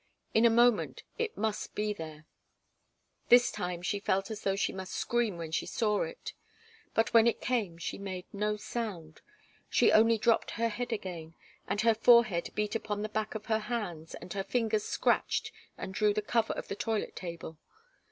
[0.33, 2.25] In a moment it must be there.
[3.29, 6.33] This time she felt as though she must scream when she saw it.
[6.95, 9.21] But when it came she made no sound.
[9.69, 11.35] She only dropped her head again,
[11.67, 15.93] and her forehead beat upon the back of her hands and her fingers scratched and
[15.93, 17.59] drew the cover of the toilet table.